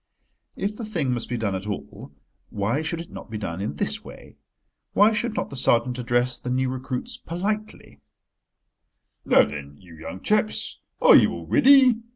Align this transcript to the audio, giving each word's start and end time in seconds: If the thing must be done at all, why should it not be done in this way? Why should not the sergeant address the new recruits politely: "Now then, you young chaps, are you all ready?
If 0.55 0.75
the 0.75 0.83
thing 0.83 1.13
must 1.13 1.29
be 1.29 1.37
done 1.37 1.53
at 1.53 1.67
all, 1.67 2.11
why 2.49 2.81
should 2.81 2.99
it 3.01 3.11
not 3.11 3.29
be 3.29 3.37
done 3.37 3.61
in 3.61 3.75
this 3.75 4.03
way? 4.03 4.35
Why 4.93 5.13
should 5.13 5.35
not 5.35 5.51
the 5.51 5.55
sergeant 5.55 5.99
address 5.99 6.39
the 6.39 6.49
new 6.49 6.69
recruits 6.69 7.17
politely: 7.17 8.01
"Now 9.25 9.45
then, 9.45 9.77
you 9.77 9.93
young 9.93 10.21
chaps, 10.21 10.79
are 11.03 11.15
you 11.15 11.31
all 11.31 11.45
ready? 11.45 12.01